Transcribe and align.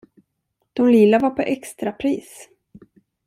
Dom 0.73 0.89
lila 0.89 1.19
var 1.19 1.29
på 1.29 1.41
extrapris! 1.41 2.49